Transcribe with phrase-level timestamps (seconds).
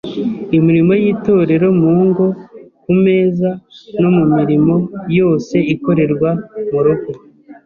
[0.57, 2.25] imirimo y’itorero mu ngo,
[2.83, 3.49] ku meza,
[4.01, 4.75] no mu mirimo
[5.17, 6.29] yose ikorerwa
[6.69, 7.11] mu rugo.